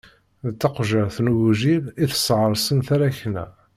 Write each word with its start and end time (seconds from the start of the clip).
D 0.51 0.53
taqejjirt 0.59 1.17
n 1.23 1.31
ugujil 1.31 1.83
i 2.03 2.05
tesɣersen 2.11 2.79
taṛakna. 2.87 3.45